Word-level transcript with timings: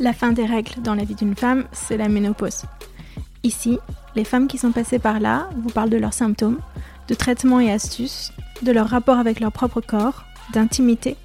La 0.00 0.12
fin 0.12 0.32
des 0.32 0.46
règles 0.46 0.80
dans 0.82 0.94
la 0.94 1.04
vie 1.04 1.14
d'une 1.14 1.36
femme, 1.36 1.64
c'est 1.72 1.96
la 1.96 2.08
ménopause. 2.08 2.62
Ici, 3.42 3.78
les 4.16 4.24
femmes 4.24 4.48
qui 4.48 4.56
sont 4.56 4.72
passées 4.72 4.98
par 4.98 5.20
là 5.20 5.48
vous 5.58 5.68
parlent 5.68 5.90
de 5.90 5.98
leurs 5.98 6.14
symptômes, 6.14 6.58
de 7.08 7.14
traitements 7.14 7.60
et 7.60 7.70
astuces, 7.70 8.32
de 8.62 8.72
leur 8.72 8.88
rapport 8.88 9.18
avec 9.18 9.40
leur 9.40 9.52
propre 9.52 9.82
corps, 9.82 10.24
d'intimité, 10.52 11.16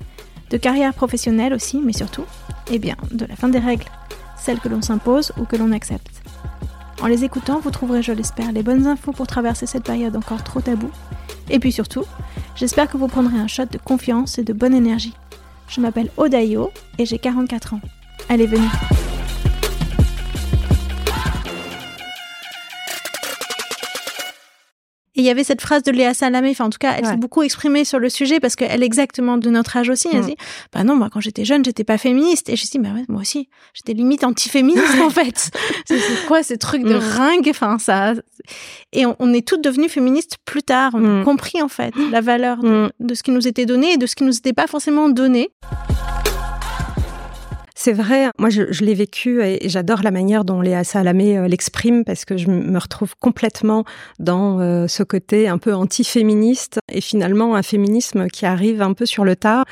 de 0.49 0.57
carrière 0.57 0.93
professionnelle 0.93 1.53
aussi, 1.53 1.79
mais 1.81 1.93
surtout, 1.93 2.25
eh 2.71 2.79
bien, 2.79 2.97
de 3.11 3.25
la 3.25 3.35
fin 3.37 3.47
des 3.47 3.59
règles, 3.59 3.85
celles 4.37 4.59
que 4.59 4.67
l'on 4.67 4.81
s'impose 4.81 5.31
ou 5.37 5.45
que 5.45 5.55
l'on 5.55 5.71
accepte. 5.71 6.21
En 7.01 7.07
les 7.07 7.23
écoutant, 7.23 7.59
vous 7.59 7.71
trouverez, 7.71 8.01
je 8.01 8.11
l'espère, 8.11 8.51
les 8.51 8.63
bonnes 8.63 8.87
infos 8.87 9.13
pour 9.13 9.27
traverser 9.27 9.65
cette 9.65 9.85
période 9.85 10.17
encore 10.17 10.43
trop 10.43 10.59
taboue. 10.59 10.91
Et 11.49 11.59
puis 11.59 11.71
surtout, 11.71 12.05
j'espère 12.55 12.89
que 12.89 12.97
vous 12.97 13.07
prendrez 13.07 13.37
un 13.37 13.47
shot 13.47 13.65
de 13.65 13.77
confiance 13.77 14.37
et 14.37 14.43
de 14.43 14.53
bonne 14.53 14.73
énergie. 14.73 15.13
Je 15.67 15.81
m'appelle 15.81 16.09
Odayo 16.17 16.71
et 16.97 17.05
j'ai 17.05 17.19
44 17.19 17.75
ans. 17.75 17.81
Allez, 18.27 18.47
venez. 18.47 18.67
Et 25.19 25.21
il 25.21 25.25
y 25.25 25.29
avait 25.29 25.43
cette 25.43 25.59
phrase 25.59 25.83
de 25.83 25.91
Léa 25.91 26.13
Salamé, 26.13 26.51
enfin 26.51 26.63
en 26.63 26.69
tout 26.69 26.77
cas, 26.77 26.93
elle 26.97 27.05
s'est 27.05 27.17
beaucoup 27.17 27.43
exprimée 27.43 27.83
sur 27.83 27.99
le 27.99 28.07
sujet 28.07 28.39
parce 28.39 28.55
qu'elle 28.55 28.81
est 28.81 28.85
exactement 28.85 29.35
de 29.35 29.49
notre 29.49 29.75
âge 29.75 29.89
aussi. 29.89 30.07
Elle 30.13 30.21
mm. 30.21 30.27
dit, 30.27 30.37
bah 30.71 30.85
non, 30.85 30.95
moi 30.95 31.09
quand 31.11 31.19
j'étais 31.19 31.43
jeune, 31.43 31.65
j'étais 31.65 31.83
pas 31.83 31.97
féministe. 31.97 32.47
Et 32.47 32.55
je 32.55 32.65
dis, 32.65 32.79
bah 32.79 32.87
ouais, 32.95 33.03
moi 33.09 33.19
aussi, 33.19 33.49
j'étais 33.73 33.91
limite 33.91 34.23
anti-féministe 34.23 35.01
en 35.03 35.09
fait. 35.09 35.51
c'est 35.85 35.99
quoi 36.25 36.41
ces 36.41 36.57
trucs 36.57 36.83
de 36.83 36.95
mm. 36.95 37.17
ringue? 37.17 37.47
Enfin 37.49 37.79
ça. 37.79 38.13
Et 38.93 39.05
on, 39.05 39.33
est 39.33 39.45
toutes 39.45 39.61
devenues 39.61 39.89
féministes 39.89 40.37
plus 40.45 40.63
tard. 40.63 40.91
On 40.93 41.03
a 41.03 41.21
mm. 41.21 41.25
compris 41.25 41.61
en 41.61 41.67
fait 41.67 41.93
la 42.13 42.21
valeur 42.21 42.59
de, 42.59 42.89
de 43.01 43.13
ce 43.13 43.21
qui 43.21 43.31
nous 43.31 43.45
était 43.45 43.65
donné 43.65 43.91
et 43.91 43.97
de 43.97 44.05
ce 44.05 44.15
qui 44.15 44.23
nous 44.23 44.37
était 44.37 44.53
pas 44.53 44.67
forcément 44.67 45.09
donné. 45.09 45.49
C'est 47.81 47.93
vrai, 47.93 48.29
moi 48.37 48.49
je, 48.49 48.83
l'ai 48.83 48.93
vécu 48.93 49.41
et 49.41 49.69
j'adore 49.69 50.01
la 50.03 50.11
manière 50.11 50.43
dont 50.43 50.59
Léa 50.59 50.83
Salamé 50.83 51.37
euh, 51.37 51.47
l'exprime 51.47 52.03
parce 52.03 52.25
que 52.25 52.35
je 52.35 52.49
me 52.49 52.77
retrouve 52.77 53.15
complètement 53.21 53.85
dans 54.19 54.59
euh, 54.59 54.87
ce 54.87 55.01
côté 55.01 55.47
un 55.47 55.57
peu 55.57 55.73
anti-féministe 55.73 56.79
et 56.91 56.99
finalement 56.99 57.55
un 57.55 57.63
féminisme 57.63 58.27
qui 58.27 58.45
arrive 58.45 58.81
un 58.81 58.91
peu 58.91 59.05
sur 59.05 59.23
le 59.23 59.37
tard 59.37 59.63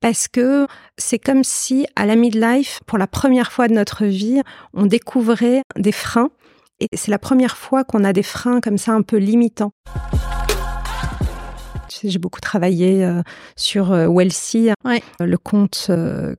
parce 0.00 0.28
que 0.28 0.68
c'est 0.98 1.18
comme 1.18 1.42
si 1.42 1.84
à 1.96 2.06
la 2.06 2.14
midlife, 2.14 2.78
pour 2.86 2.96
la 2.96 3.08
première 3.08 3.50
fois 3.50 3.66
de 3.66 3.74
notre 3.74 4.04
vie, 4.04 4.40
on 4.72 4.86
découvrait 4.86 5.62
des 5.76 5.90
freins 5.90 6.30
et 6.78 6.86
c'est 6.92 7.10
la 7.10 7.18
première 7.18 7.56
fois 7.56 7.82
qu'on 7.82 8.04
a 8.04 8.12
des 8.12 8.22
freins 8.22 8.60
comme 8.60 8.78
ça 8.78 8.92
un 8.92 9.02
peu 9.02 9.16
limitants 9.16 9.72
j'ai 12.04 12.18
beaucoup 12.18 12.40
travaillé 12.40 13.04
euh, 13.04 13.22
sur 13.56 13.92
euh, 13.92 14.06
Welsi, 14.08 14.70
euh, 14.70 14.98
le 15.20 15.38
compte 15.38 15.90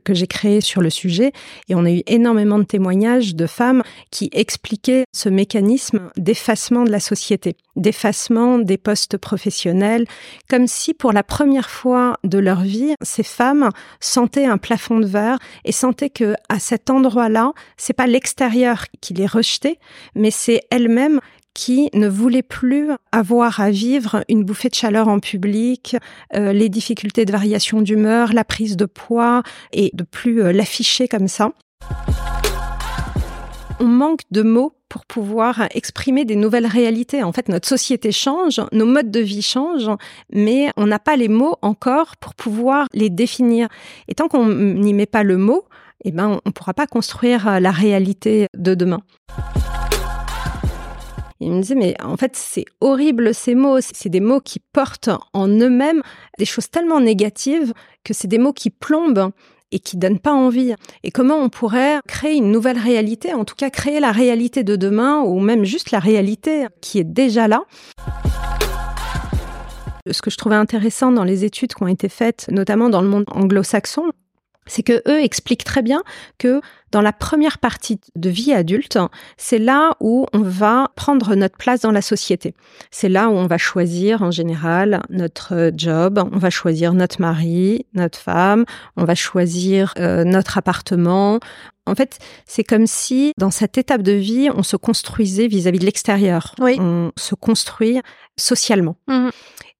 que 0.03 0.13
j'ai 0.13 0.27
créé 0.27 0.61
sur 0.61 0.81
le 0.81 0.89
sujet, 0.89 1.31
et 1.67 1.75
on 1.75 1.85
a 1.85 1.91
eu 1.91 2.01
énormément 2.07 2.59
de 2.59 2.63
témoignages 2.63 3.35
de 3.35 3.47
femmes 3.47 3.83
qui 4.11 4.29
expliquaient 4.33 5.05
ce 5.13 5.29
mécanisme 5.29 6.11
d'effacement 6.17 6.83
de 6.83 6.91
la 6.91 6.99
société, 6.99 7.55
d'effacement 7.75 8.59
des 8.59 8.77
postes 8.77 9.17
professionnels, 9.17 10.05
comme 10.49 10.67
si 10.67 10.93
pour 10.93 11.11
la 11.11 11.23
première 11.23 11.69
fois 11.69 12.17
de 12.23 12.37
leur 12.37 12.61
vie, 12.61 12.93
ces 13.01 13.23
femmes 13.23 13.69
sentaient 13.99 14.45
un 14.45 14.57
plafond 14.57 14.99
de 14.99 15.05
verre 15.05 15.39
et 15.65 15.71
sentaient 15.71 16.09
que 16.09 16.35
à 16.49 16.59
cet 16.59 16.89
endroit-là, 16.89 17.53
c'est 17.77 17.93
pas 17.93 18.07
l'extérieur 18.07 18.85
qui 19.01 19.13
les 19.13 19.27
rejetait, 19.27 19.79
mais 20.15 20.31
c'est 20.31 20.61
elles-mêmes 20.71 21.19
qui 21.53 21.89
ne 21.93 22.07
voulait 22.07 22.43
plus 22.43 22.89
avoir 23.11 23.59
à 23.59 23.71
vivre 23.71 24.23
une 24.29 24.43
bouffée 24.43 24.69
de 24.69 24.75
chaleur 24.75 25.07
en 25.07 25.19
public, 25.19 25.95
euh, 26.35 26.53
les 26.53 26.69
difficultés 26.69 27.25
de 27.25 27.31
variation 27.31 27.81
d'humeur, 27.81 28.33
la 28.33 28.43
prise 28.43 28.77
de 28.77 28.85
poids 28.85 29.43
et 29.73 29.91
de 29.93 30.03
plus 30.03 30.41
euh, 30.41 30.51
l'afficher 30.51 31.07
comme 31.07 31.27
ça. 31.27 31.51
On 33.79 33.85
manque 33.85 34.21
de 34.31 34.41
mots 34.41 34.73
pour 34.89 35.05
pouvoir 35.05 35.67
exprimer 35.71 36.25
des 36.25 36.35
nouvelles 36.35 36.65
réalités. 36.65 37.23
En 37.23 37.31
fait, 37.31 37.47
notre 37.47 37.67
société 37.67 38.11
change, 38.11 38.59
nos 38.71 38.85
modes 38.85 39.11
de 39.11 39.19
vie 39.19 39.41
changent, 39.41 39.91
mais 40.33 40.71
on 40.75 40.87
n'a 40.87 40.99
pas 40.99 41.15
les 41.15 41.29
mots 41.29 41.55
encore 41.61 42.17
pour 42.17 42.35
pouvoir 42.35 42.87
les 42.93 43.09
définir. 43.09 43.67
Et 44.07 44.15
tant 44.15 44.27
qu'on 44.27 44.47
n'y 44.47 44.93
met 44.93 45.05
pas 45.05 45.23
le 45.23 45.37
mot, 45.37 45.65
eh 46.03 46.11
ben, 46.11 46.39
on 46.43 46.49
ne 46.49 46.51
pourra 46.51 46.73
pas 46.73 46.87
construire 46.87 47.59
la 47.59 47.71
réalité 47.71 48.47
de 48.57 48.73
demain 48.73 49.01
il 51.41 51.51
me 51.53 51.61
disait, 51.61 51.75
mais 51.75 51.95
en 52.03 52.17
fait, 52.17 52.35
c'est 52.35 52.65
horrible 52.81 53.33
ces 53.33 53.55
mots. 53.55 53.79
C'est 53.81 54.09
des 54.09 54.19
mots 54.19 54.41
qui 54.41 54.59
portent 54.59 55.09
en 55.33 55.47
eux-mêmes 55.47 56.01
des 56.37 56.45
choses 56.45 56.69
tellement 56.69 56.99
négatives 56.99 57.73
que 58.03 58.13
c'est 58.13 58.27
des 58.27 58.37
mots 58.37 58.53
qui 58.53 58.69
plombent 58.69 59.31
et 59.71 59.79
qui 59.79 59.97
donnent 59.97 60.19
pas 60.19 60.33
envie. 60.33 60.73
Et 61.03 61.11
comment 61.11 61.37
on 61.37 61.49
pourrait 61.49 61.99
créer 62.07 62.35
une 62.35 62.51
nouvelle 62.51 62.77
réalité, 62.77 63.33
en 63.33 63.45
tout 63.45 63.55
cas 63.55 63.69
créer 63.69 63.99
la 63.99 64.11
réalité 64.11 64.63
de 64.63 64.75
demain 64.75 65.21
ou 65.21 65.39
même 65.39 65.63
juste 65.63 65.91
la 65.91 65.99
réalité 65.99 66.65
qui 66.81 66.99
est 66.99 67.03
déjà 67.03 67.47
là? 67.47 67.63
Ce 70.11 70.21
que 70.21 70.31
je 70.31 70.37
trouvais 70.37 70.55
intéressant 70.55 71.11
dans 71.11 71.23
les 71.23 71.45
études 71.45 71.73
qui 71.73 71.83
ont 71.83 71.87
été 71.87 72.09
faites, 72.09 72.47
notamment 72.49 72.89
dans 72.89 73.01
le 73.01 73.07
monde 73.07 73.25
anglo-saxon, 73.27 74.11
c'est 74.69 74.83
que 74.83 75.01
eux 75.07 75.21
expliquent 75.21 75.65
très 75.65 75.81
bien 75.81 76.03
que 76.37 76.61
dans 76.91 77.01
la 77.01 77.11
première 77.11 77.57
partie 77.57 77.99
de 78.15 78.29
vie 78.29 78.53
adulte, 78.53 78.97
c'est 79.37 79.59
là 79.59 79.91
où 79.99 80.25
on 80.33 80.41
va 80.41 80.91
prendre 80.95 81.35
notre 81.35 81.57
place 81.57 81.81
dans 81.81 81.91
la 81.91 82.01
société. 82.01 82.53
C'est 82.89 83.09
là 83.09 83.29
où 83.29 83.33
on 83.33 83.47
va 83.47 83.57
choisir 83.57 84.21
en 84.23 84.31
général 84.31 85.01
notre 85.09 85.71
job, 85.75 86.23
on 86.31 86.37
va 86.37 86.49
choisir 86.49 86.93
notre 86.93 87.21
mari, 87.21 87.85
notre 87.93 88.17
femme, 88.17 88.65
on 88.95 89.03
va 89.03 89.15
choisir 89.15 89.93
euh, 89.99 90.23
notre 90.23 90.57
appartement. 90.57 91.39
En 91.85 91.95
fait, 91.95 92.19
c'est 92.45 92.63
comme 92.63 92.87
si 92.87 93.33
dans 93.37 93.51
cette 93.51 93.77
étape 93.77 94.03
de 94.03 94.11
vie, 94.11 94.49
on 94.55 94.63
se 94.63 94.75
construisait 94.75 95.47
vis-à-vis 95.47 95.79
de 95.79 95.85
l'extérieur. 95.85 96.53
Oui. 96.59 96.77
On 96.79 97.11
se 97.17 97.35
construit 97.35 97.99
socialement. 98.37 98.95
Mmh. 99.07 99.29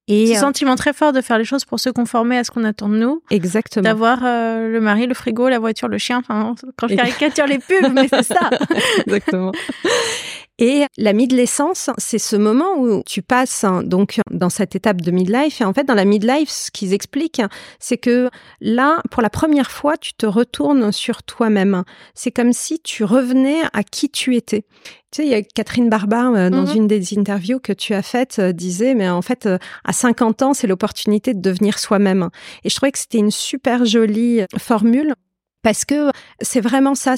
Et 0.09 0.25
ce 0.25 0.33
euh, 0.33 0.39
sentiment 0.39 0.75
très 0.75 0.91
fort 0.91 1.13
de 1.13 1.21
faire 1.21 1.37
les 1.37 1.45
choses 1.45 1.65
pour 1.65 1.79
se 1.79 1.89
conformer 1.89 2.37
à 2.37 2.43
ce 2.43 2.49
qu'on 2.49 2.63
attend 2.63 2.89
de 2.89 2.97
nous. 2.97 3.21
Exactement. 3.29 3.83
D'avoir 3.83 4.19
euh, 4.23 4.67
le 4.67 4.81
mari, 4.81 5.05
le 5.05 5.13
frigo, 5.13 5.47
la 5.47 5.59
voiture, 5.59 5.87
le 5.87 5.99
chien. 5.99 6.17
Enfin, 6.17 6.55
quand 6.77 6.87
je 6.87 6.95
caricature 6.95 7.45
les 7.45 7.59
pubs, 7.59 7.93
mais 7.93 8.07
c'est 8.07 8.23
ça. 8.23 8.49
Exactement. 9.05 9.51
Et 10.59 10.85
la 10.97 11.13
midlessence, 11.13 11.89
c'est 11.97 12.17
ce 12.17 12.35
moment 12.35 12.77
où 12.77 13.01
tu 13.05 13.21
passes 13.21 13.63
hein, 13.63 13.81
donc 13.81 14.19
dans 14.29 14.49
cette 14.49 14.75
étape 14.75 14.99
de 14.99 15.09
midlife. 15.09 15.61
Et 15.61 15.63
en 15.63 15.73
fait, 15.73 15.85
dans 15.85 15.93
la 15.93 16.03
midlife, 16.03 16.49
ce 16.49 16.69
qu'ils 16.69 16.93
expliquent, 16.93 17.41
c'est 17.79 17.97
que 17.97 18.29
là, 18.59 19.01
pour 19.09 19.21
la 19.21 19.29
première 19.29 19.71
fois, 19.71 19.95
tu 19.95 20.13
te 20.13 20.25
retournes 20.25 20.91
sur 20.91 21.23
toi-même. 21.23 21.83
C'est 22.13 22.31
comme 22.31 22.51
si 22.51 22.81
tu 22.81 23.05
revenais 23.05 23.61
à 23.71 23.83
qui 23.83 24.09
tu 24.09 24.35
étais. 24.35 24.65
Tu 25.11 25.21
sais, 25.21 25.25
il 25.25 25.29
y 25.29 25.33
a 25.33 25.41
Catherine 25.41 25.89
Barba, 25.89 26.27
euh, 26.27 26.49
dans 26.49 26.67
mhm. 26.67 26.75
une 26.75 26.87
des 26.87 27.17
interviews 27.17 27.59
que 27.59 27.73
tu 27.73 27.93
as 27.93 28.01
faites, 28.01 28.39
euh, 28.39 28.51
disait, 28.51 28.95
mais 28.95 29.09
en 29.09 29.21
fait, 29.21 29.45
euh, 29.45 29.57
à 29.85 29.93
50 29.93 30.41
ans, 30.41 30.53
c'est 30.53 30.67
l'opportunité 30.67 31.33
de 31.33 31.41
devenir 31.41 31.79
soi-même. 31.79 32.29
Et 32.65 32.69
je 32.69 32.75
trouvais 32.75 32.91
que 32.91 32.99
c'était 32.99 33.17
une 33.17 33.31
super 33.31 33.85
jolie 33.85 34.41
formule 34.57 35.13
parce 35.63 35.85
que 35.85 36.11
c'est 36.41 36.61
vraiment 36.61 36.95
ça. 36.95 37.15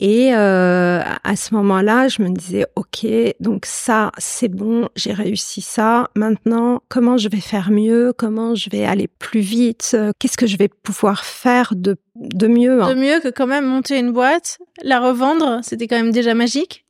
Et 0.00 0.34
euh, 0.34 1.02
à 1.24 1.36
ce 1.36 1.54
moment-là, 1.54 2.08
je 2.08 2.22
me 2.22 2.30
disais, 2.30 2.66
OK, 2.74 3.06
donc 3.38 3.66
ça, 3.66 4.10
c'est 4.16 4.48
bon, 4.48 4.88
j'ai 4.96 5.12
réussi 5.12 5.60
ça. 5.60 6.08
Maintenant, 6.16 6.82
comment 6.88 7.18
je 7.18 7.28
vais 7.28 7.40
faire 7.40 7.70
mieux? 7.70 8.14
Comment 8.16 8.54
je 8.54 8.70
vais 8.70 8.86
aller 8.86 9.08
plus 9.08 9.40
vite? 9.40 9.94
Qu'est-ce 10.18 10.38
que 10.38 10.46
je 10.46 10.56
vais 10.56 10.68
pouvoir 10.68 11.24
faire 11.26 11.74
de, 11.76 11.98
de 12.16 12.46
mieux 12.46 12.82
hein? 12.82 12.88
De 12.88 12.98
mieux 12.98 13.20
que 13.20 13.28
quand 13.28 13.46
même 13.46 13.66
monter 13.66 13.98
une 13.98 14.10
boîte, 14.10 14.58
la 14.82 15.00
revendre, 15.00 15.60
c'était 15.62 15.86
quand 15.86 15.96
même 15.96 16.12
déjà 16.12 16.32
magique. 16.32 16.86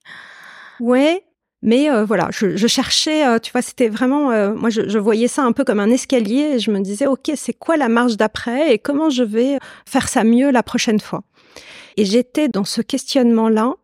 Ouais, 0.79 1.25
mais 1.63 1.91
euh, 1.91 2.05
voilà, 2.05 2.29
je, 2.33 2.57
je 2.57 2.67
cherchais, 2.67 3.27
euh, 3.27 3.39
tu 3.39 3.53
vois, 3.53 3.63
c'était 3.63 3.89
vraiment, 3.89 4.31
euh, 4.31 4.55
moi, 4.55 4.71
je, 4.71 4.89
je, 4.89 4.99
voyais 4.99 5.29
ça 5.29 5.43
un 5.43 5.53
peu 5.53 5.65
comme 5.65 5.81
un 5.81 5.91
escalier 5.91 6.55
et 6.55 6.59
je 6.59 6.71
me 6.71 6.81
disais, 6.81 7.07
ok, 7.07 7.33
c'est 7.37 7.53
quoi 7.53 7.77
la 7.77 7.89
marche 7.89 8.17
d'après 8.17 8.73
et 8.73 8.79
comment 8.79 9.11
je 9.11 9.23
vais 9.23 9.59
faire 9.87 10.09
ça 10.09 10.25
mieux 10.25 10.51
la 10.51 10.63
prochaine 10.63 11.01
fois? 11.01 11.23
Et 11.97 12.05
j'étais 12.05 12.49
dans 12.49 12.65
ce 12.65 12.81
questionnement-là 12.81 13.75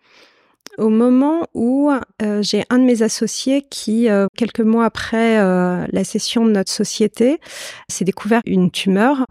au 0.79 0.89
moment 0.89 1.47
où 1.55 1.91
euh, 2.23 2.43
j'ai 2.43 2.65
un 2.71 2.79
de 2.79 2.85
mes 2.85 3.03
associés 3.03 3.63
qui, 3.63 4.09
euh, 4.09 4.27
quelques 4.37 4.61
mois 4.61 4.85
après 4.85 5.39
euh, 5.39 5.87
la 5.91 6.05
session 6.05 6.45
de 6.45 6.51
notre 6.51 6.71
société, 6.71 7.41
s'est 7.89 8.05
découvert 8.05 8.43
une 8.47 8.71
tumeur 8.71 9.27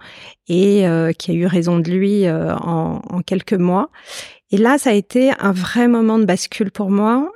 et 0.48 0.86
qui 1.18 1.32
a 1.32 1.34
eu 1.34 1.46
raison 1.48 1.80
de 1.80 1.90
lui 1.90 2.30
en, 2.30 3.02
en, 3.10 3.22
quelques 3.22 3.54
mois. 3.54 3.90
Et 4.52 4.58
là, 4.58 4.78
ça 4.78 4.92
a 4.92 4.94
été 4.94 5.32
un 5.40 5.52
vrai 5.52 5.88
moment 5.88 6.20
de 6.20 6.26
bascule 6.26 6.72
pour 6.72 6.92
moi 6.92 7.32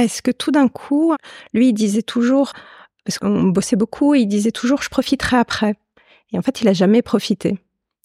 parce 0.00 0.22
que 0.22 0.30
tout 0.30 0.50
d'un 0.50 0.68
coup, 0.68 1.14
lui, 1.52 1.68
il 1.68 1.72
disait 1.74 2.00
toujours, 2.00 2.54
parce 3.04 3.18
qu'on 3.18 3.42
bossait 3.48 3.76
beaucoup, 3.76 4.14
il 4.14 4.26
disait 4.26 4.50
toujours, 4.50 4.80
je 4.80 4.88
profiterai 4.88 5.36
après. 5.36 5.74
Et 6.32 6.38
en 6.38 6.42
fait, 6.42 6.62
il 6.62 6.68
a 6.68 6.72
jamais 6.72 7.02
profité. 7.02 7.58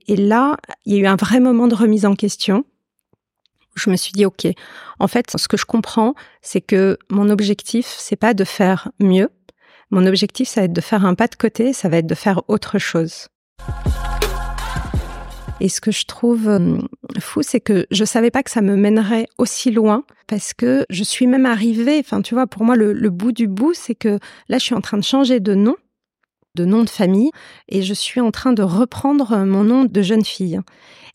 Et 0.06 0.18
là, 0.18 0.58
il 0.86 0.94
y 0.94 0.98
a 0.98 1.00
eu 1.00 1.06
un 1.06 1.16
vrai 1.16 1.40
moment 1.40 1.70
de 1.70 1.74
remise 1.74 2.06
en 2.06 2.14
question. 2.14 2.66
Je 3.76 3.90
me 3.90 3.96
suis 3.96 4.12
dit, 4.12 4.26
OK, 4.26 4.46
en 5.00 5.08
fait, 5.08 5.38
ce 5.38 5.48
que 5.48 5.56
je 5.56 5.64
comprends, 5.64 6.16
c'est 6.42 6.60
que 6.60 6.98
mon 7.10 7.30
objectif, 7.30 7.86
c'est 7.98 8.18
pas 8.18 8.34
de 8.34 8.44
faire 8.44 8.92
mieux. 9.00 9.30
Mon 9.90 10.06
objectif, 10.06 10.50
ça 10.50 10.60
va 10.60 10.66
être 10.66 10.74
de 10.74 10.82
faire 10.82 11.06
un 11.06 11.16
pas 11.16 11.28
de 11.28 11.36
côté, 11.36 11.72
ça 11.72 11.88
va 11.88 12.00
être 12.00 12.08
de 12.08 12.16
faire 12.16 12.42
autre 12.50 12.78
chose. 12.78 13.30
Et 15.62 15.70
ce 15.70 15.80
que 15.80 15.92
je 15.92 16.06
trouve 16.06 16.50
euh, 16.50 16.78
fou, 17.20 17.42
c'est 17.42 17.62
que 17.62 17.88
je 17.90 18.04
savais 18.04 18.32
pas 18.32 18.44
que 18.44 18.52
ça 18.52 18.62
me 18.62 18.76
mènerait 18.76 19.28
aussi 19.38 19.72
loin 19.72 20.04
parce 20.28 20.54
que 20.54 20.86
je 20.90 21.04
suis 21.04 21.28
même 21.28 21.46
arrivée, 21.46 22.00
enfin, 22.00 22.22
tu 22.22 22.34
vois, 22.34 22.48
pour 22.48 22.64
moi, 22.64 22.76
le, 22.76 23.10
bout 23.10 23.32
du 23.32 23.48
bout, 23.48 23.74
c'est 23.74 23.96
que 23.96 24.20
là, 24.50 24.58
je 24.58 24.64
suis 24.64 24.76
en 24.76 24.82
train 24.82 24.98
de 24.98 25.04
changer 25.04 25.40
de 25.40 25.56
nom 25.56 25.76
de 26.56 26.64
nom 26.66 26.84
de 26.84 26.90
famille 26.90 27.32
et 27.68 27.82
je 27.82 27.94
suis 27.94 28.22
en 28.22 28.32
train 28.32 28.54
de 28.54 28.64
reprendre 28.64 29.38
mon 29.46 29.66
nom 29.66 29.84
de 29.84 30.02
jeune 30.02 30.24
fille. 30.24 30.62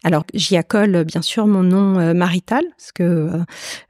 Alors 0.03 0.25
j'y 0.33 0.57
accole 0.57 1.05
bien 1.05 1.23
sûr 1.23 1.47
mon 1.47 1.63
nom 1.63 1.99
euh, 1.99 2.15
marital 2.15 2.65
parce 2.77 2.93
que 2.93 3.03
euh, 3.03 3.39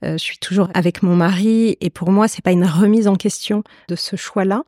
euh, 0.05 0.12
je 0.12 0.19
suis 0.19 0.38
toujours 0.38 0.69
avec 0.75 1.03
mon 1.03 1.14
mari 1.14 1.76
et 1.81 1.91
pour 1.91 2.11
moi 2.11 2.26
c'est 2.26 2.43
pas 2.43 2.53
une 2.53 2.64
remise 2.64 3.06
en 3.06 3.14
question 3.14 3.62
de 3.88 3.96
ce 3.96 4.17
choix-là. 4.17 4.62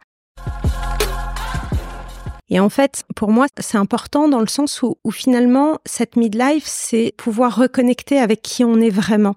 Et 2.55 2.61
en 2.61 2.69
fait, 2.69 3.05
pour 3.17 3.31
moi, 3.31 3.47
c'est 3.59 3.79
important 3.79 4.29
dans 4.29 4.41
le 4.41 4.47
sens 4.47 4.83
où, 4.83 5.11
finalement, 5.11 5.79
cette 5.87 6.17
midlife, 6.17 6.65
c'est 6.67 7.15
pouvoir 7.17 7.57
reconnecter 7.57 8.19
avec 8.19 8.43
qui 8.43 8.63
on 8.63 8.79
est 8.79 8.91
vraiment. 8.91 9.37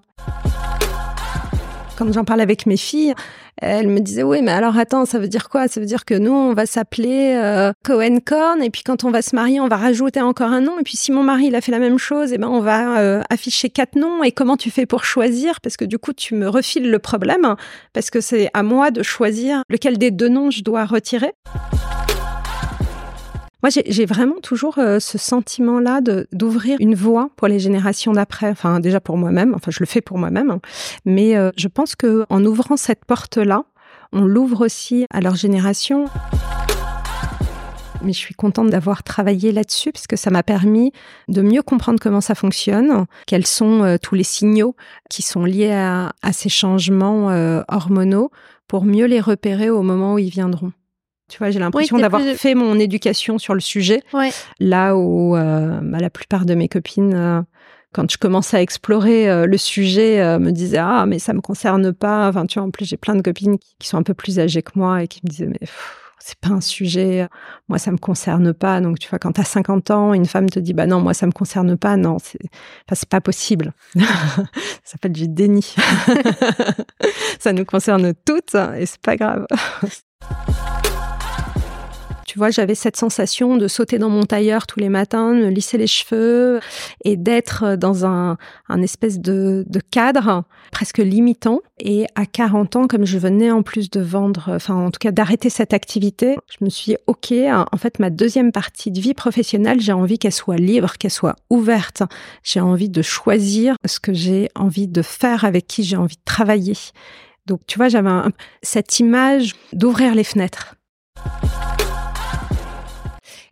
Quand 1.96 2.12
j'en 2.12 2.24
parle 2.24 2.42
avec 2.42 2.66
mes 2.66 2.76
filles, 2.76 3.14
elle 3.62 3.88
me 3.88 4.00
disait 4.00 4.22
oui, 4.22 4.42
mais 4.42 4.50
alors 4.50 4.76
attends, 4.76 5.06
ça 5.06 5.18
veut 5.18 5.28
dire 5.28 5.48
quoi? 5.48 5.66
Ça 5.66 5.80
veut 5.80 5.86
dire 5.86 6.04
que 6.04 6.12
nous, 6.12 6.30
on 6.30 6.52
va 6.52 6.66
s'appeler 6.66 7.34
euh, 7.42 7.72
Cohen 7.86 8.18
Corn, 8.22 8.62
et 8.62 8.68
puis 8.68 8.82
quand 8.84 9.02
on 9.04 9.10
va 9.10 9.22
se 9.22 9.34
marier, 9.34 9.60
on 9.60 9.68
va 9.68 9.78
rajouter 9.78 10.20
encore 10.20 10.50
un 10.50 10.60
nom. 10.60 10.78
Et 10.78 10.82
puis 10.82 10.98
si 10.98 11.10
mon 11.10 11.22
mari 11.22 11.46
il 11.46 11.54
a 11.54 11.62
fait 11.62 11.72
la 11.72 11.78
même 11.78 11.96
chose, 11.96 12.34
eh 12.34 12.36
ben 12.36 12.48
on 12.48 12.60
va 12.60 12.98
euh, 12.98 13.22
afficher 13.30 13.70
quatre 13.70 13.96
noms. 13.96 14.22
Et 14.24 14.30
comment 14.32 14.58
tu 14.58 14.70
fais 14.70 14.84
pour 14.84 15.04
choisir? 15.04 15.62
Parce 15.62 15.78
que 15.78 15.86
du 15.86 15.98
coup, 15.98 16.12
tu 16.12 16.34
me 16.34 16.50
refiles 16.50 16.90
le 16.90 16.98
problème, 16.98 17.56
parce 17.94 18.10
que 18.10 18.20
c'est 18.20 18.50
à 18.52 18.62
moi 18.62 18.90
de 18.90 19.02
choisir 19.02 19.62
lequel 19.70 19.96
des 19.96 20.10
deux 20.10 20.28
noms 20.28 20.50
je 20.50 20.62
dois 20.62 20.84
retirer. 20.84 21.32
Moi, 23.66 23.82
j'ai 23.84 24.06
vraiment 24.06 24.38
toujours 24.40 24.78
euh, 24.78 25.00
ce 25.00 25.18
sentiment-là 25.18 26.00
d'ouvrir 26.30 26.76
une 26.78 26.94
voie 26.94 27.30
pour 27.34 27.48
les 27.48 27.58
générations 27.58 28.12
d'après. 28.12 28.48
Enfin, 28.48 28.78
déjà 28.78 29.00
pour 29.00 29.16
moi-même. 29.16 29.54
Enfin, 29.56 29.72
je 29.72 29.80
le 29.80 29.86
fais 29.86 30.00
pour 30.00 30.18
moi-même. 30.18 30.52
Hein. 30.52 30.60
Mais 31.04 31.36
euh, 31.36 31.50
je 31.56 31.66
pense 31.66 31.96
que 31.96 32.24
en 32.28 32.44
ouvrant 32.44 32.76
cette 32.76 33.04
porte-là, 33.04 33.64
on 34.12 34.20
l'ouvre 34.20 34.64
aussi 34.64 35.06
à 35.10 35.20
leur 35.20 35.34
génération. 35.34 36.04
Mais 38.02 38.12
je 38.12 38.18
suis 38.18 38.36
contente 38.36 38.70
d'avoir 38.70 39.02
travaillé 39.02 39.50
là-dessus 39.50 39.90
parce 39.90 40.06
que 40.06 40.14
ça 40.14 40.30
m'a 40.30 40.44
permis 40.44 40.92
de 41.26 41.42
mieux 41.42 41.62
comprendre 41.62 41.98
comment 42.00 42.20
ça 42.20 42.36
fonctionne, 42.36 43.06
quels 43.26 43.48
sont 43.48 43.82
euh, 43.82 43.96
tous 44.00 44.14
les 44.14 44.22
signaux 44.22 44.76
qui 45.10 45.22
sont 45.22 45.44
liés 45.44 45.72
à, 45.72 46.12
à 46.22 46.32
ces 46.32 46.50
changements 46.50 47.64
hormonaux 47.66 48.30
pour 48.68 48.84
mieux 48.84 49.06
les 49.06 49.20
repérer 49.20 49.70
au 49.70 49.82
moment 49.82 50.14
où 50.14 50.18
ils 50.20 50.30
viendront. 50.30 50.70
Tu 51.28 51.38
vois, 51.38 51.50
j'ai 51.50 51.58
l'impression 51.58 51.98
d'avoir 51.98 52.22
fait 52.22 52.54
mon 52.54 52.78
éducation 52.78 53.38
sur 53.38 53.54
le 53.54 53.60
sujet. 53.60 54.02
Là 54.60 54.96
où 54.96 55.36
euh, 55.36 55.80
bah, 55.82 55.98
la 55.98 56.10
plupart 56.10 56.46
de 56.46 56.54
mes 56.54 56.68
copines, 56.68 57.14
euh, 57.14 57.42
quand 57.92 58.10
je 58.10 58.18
commençais 58.18 58.58
à 58.58 58.62
explorer 58.62 59.28
euh, 59.28 59.46
le 59.46 59.56
sujet, 59.56 60.38
me 60.38 60.52
disaient 60.52 60.78
ah 60.78 61.04
mais 61.06 61.18
ça 61.18 61.32
me 61.32 61.40
concerne 61.40 61.92
pas. 61.92 62.28
Enfin 62.28 62.46
tu 62.46 62.58
vois, 62.58 62.68
en 62.68 62.70
plus 62.70 62.84
j'ai 62.84 62.96
plein 62.96 63.16
de 63.16 63.22
copines 63.22 63.58
qui, 63.58 63.88
sont 63.88 63.96
un 63.96 64.02
peu 64.02 64.14
plus 64.14 64.38
âgées 64.38 64.62
que 64.62 64.72
moi 64.76 65.02
et 65.02 65.08
qui 65.08 65.20
me 65.24 65.28
disaient 65.28 65.46
mais 65.46 65.66
c'est 66.18 66.38
pas 66.38 66.48
un 66.48 66.60
sujet, 66.60 67.28
moi 67.68 67.78
ça 67.78 67.90
me 67.90 67.98
concerne 67.98 68.52
pas. 68.52 68.80
Donc 68.80 69.00
tu 69.00 69.08
vois, 69.08 69.18
quand 69.18 69.32
tu 69.32 69.40
as 69.40 69.44
50 69.44 69.90
ans, 69.90 70.14
une 70.14 70.26
femme 70.26 70.48
te 70.48 70.60
dit 70.60 70.74
bah 70.74 70.86
non, 70.86 71.00
moi 71.00 71.14
ça 71.14 71.26
me 71.26 71.32
concerne 71.32 71.76
pas, 71.76 71.96
non, 71.96 72.18
c'est 72.22 72.38
enfin, 72.86 72.94
c'est 72.94 73.08
pas 73.08 73.20
possible. 73.20 73.72
ça 73.96 74.02
s'appelle 74.84 75.12
du 75.12 75.26
déni. 75.26 75.74
ça 77.40 77.52
nous 77.52 77.64
concerne 77.64 78.12
toutes 78.24 78.54
et 78.54 78.86
c'est 78.86 79.00
pas 79.00 79.16
grave. 79.16 79.46
Tu 82.36 82.40
vois, 82.40 82.50
j'avais 82.50 82.74
cette 82.74 82.98
sensation 82.98 83.56
de 83.56 83.66
sauter 83.66 83.98
dans 83.98 84.10
mon 84.10 84.24
tailleur 84.24 84.66
tous 84.66 84.78
les 84.78 84.90
matins, 84.90 85.32
de 85.32 85.46
me 85.46 85.48
lisser 85.48 85.78
les 85.78 85.86
cheveux 85.86 86.60
et 87.02 87.16
d'être 87.16 87.76
dans 87.76 88.04
un, 88.04 88.36
un 88.68 88.82
espèce 88.82 89.20
de, 89.20 89.64
de, 89.66 89.80
cadre 89.80 90.44
presque 90.70 90.98
limitant. 90.98 91.62
Et 91.80 92.04
à 92.14 92.26
40 92.26 92.76
ans, 92.76 92.86
comme 92.88 93.06
je 93.06 93.16
venais 93.16 93.50
en 93.50 93.62
plus 93.62 93.88
de 93.88 94.00
vendre, 94.02 94.50
enfin 94.54 94.74
en 94.74 94.90
tout 94.90 94.98
cas 95.00 95.12
d'arrêter 95.12 95.48
cette 95.48 95.72
activité, 95.72 96.36
je 96.50 96.62
me 96.62 96.68
suis 96.68 96.92
dit, 96.92 96.98
OK, 97.06 97.32
en 97.32 97.76
fait, 97.78 98.00
ma 98.00 98.10
deuxième 98.10 98.52
partie 98.52 98.90
de 98.90 99.00
vie 99.00 99.14
professionnelle, 99.14 99.80
j'ai 99.80 99.92
envie 99.92 100.18
qu'elle 100.18 100.30
soit 100.30 100.56
libre, 100.56 100.92
qu'elle 100.98 101.10
soit 101.10 101.36
ouverte. 101.48 102.02
J'ai 102.42 102.60
envie 102.60 102.90
de 102.90 103.00
choisir 103.00 103.76
ce 103.86 103.98
que 103.98 104.12
j'ai 104.12 104.50
envie 104.54 104.88
de 104.88 105.00
faire, 105.00 105.46
avec 105.46 105.66
qui 105.66 105.84
j'ai 105.84 105.96
envie 105.96 106.16
de 106.16 106.24
travailler. 106.26 106.76
Donc, 107.46 107.60
tu 107.66 107.78
vois, 107.78 107.88
j'avais 107.88 108.10
cette 108.60 109.00
image 109.00 109.54
d'ouvrir 109.72 110.14
les 110.14 110.24
fenêtres. 110.24 110.76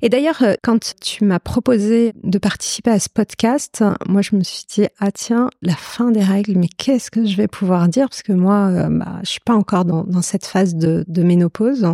Et 0.02 0.08
d'ailleurs, 0.08 0.42
euh, 0.42 0.54
quand 0.62 0.94
tu 1.00 1.24
m'as 1.24 1.38
proposé 1.38 2.12
de 2.22 2.38
participer 2.38 2.90
à 2.90 2.98
ce 2.98 3.08
podcast, 3.08 3.84
moi, 4.06 4.22
je 4.22 4.36
me 4.36 4.42
suis 4.42 4.64
dit, 4.68 4.86
ah 4.98 5.12
tiens, 5.12 5.50
la 5.62 5.74
fin 5.74 6.10
des 6.10 6.22
règles, 6.22 6.56
mais 6.58 6.68
qu'est-ce 6.68 7.10
que 7.10 7.24
je 7.24 7.36
vais 7.36 7.48
pouvoir 7.48 7.88
dire? 7.88 8.08
Parce 8.08 8.22
que 8.22 8.32
moi, 8.32 8.68
euh, 8.70 8.88
bah, 8.90 9.20
je 9.22 9.30
suis 9.30 9.40
pas 9.40 9.54
encore 9.54 9.84
dans, 9.84 10.04
dans 10.04 10.22
cette 10.22 10.46
phase 10.46 10.74
de, 10.74 11.04
de, 11.08 11.22
ménopause. 11.22 11.86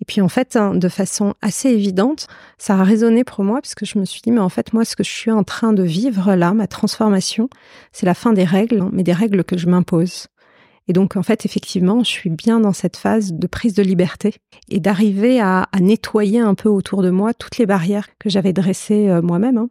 Et 0.00 0.04
puis, 0.04 0.20
en 0.20 0.28
fait, 0.28 0.56
hein, 0.56 0.74
de 0.74 0.88
façon 0.88 1.34
assez 1.42 1.68
évidente, 1.70 2.26
ça 2.58 2.74
a 2.76 2.84
résonné 2.84 3.24
pour 3.24 3.44
moi, 3.44 3.60
parce 3.60 3.74
que 3.74 3.86
je 3.86 3.98
me 3.98 4.04
suis 4.04 4.20
dit, 4.22 4.30
mais 4.30 4.40
en 4.40 4.48
fait, 4.48 4.72
moi, 4.72 4.84
ce 4.84 4.96
que 4.96 5.04
je 5.04 5.10
suis 5.10 5.30
en 5.30 5.44
train 5.44 5.72
de 5.72 5.82
vivre 5.82 6.34
là, 6.34 6.54
ma 6.54 6.66
transformation, 6.66 7.48
c'est 7.92 8.06
la 8.06 8.14
fin 8.14 8.32
des 8.32 8.44
règles, 8.44 8.88
mais 8.92 9.02
des 9.02 9.12
règles 9.12 9.44
que 9.44 9.56
je 9.56 9.66
m'impose. 9.68 10.28
Et 10.88 10.92
donc, 10.92 11.16
en 11.16 11.22
fait, 11.22 11.46
effectivement, 11.46 12.04
je 12.04 12.10
suis 12.10 12.30
bien 12.30 12.60
dans 12.60 12.72
cette 12.72 12.96
phase 12.96 13.32
de 13.32 13.46
prise 13.46 13.74
de 13.74 13.82
liberté 13.82 14.34
et 14.68 14.80
d'arriver 14.80 15.40
à, 15.40 15.68
nettoyer 15.80 16.40
un 16.40 16.54
peu 16.54 16.68
autour 16.68 17.02
de 17.02 17.10
moi 17.10 17.32
toutes 17.32 17.58
les 17.58 17.66
barrières 17.66 18.08
que 18.18 18.28
j'avais 18.28 18.52
dressées 18.52 19.08
euh, 19.08 19.22
moi-même. 19.22 19.58
Hein. 19.58 19.70